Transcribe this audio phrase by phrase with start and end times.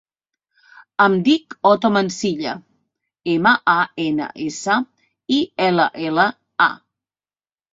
[1.03, 2.55] Em dic Otto Mansilla:
[3.35, 3.75] ema, a,
[4.07, 4.79] ena, essa,
[5.37, 5.39] i,
[5.71, 6.27] ela, ela,
[6.71, 6.73] a.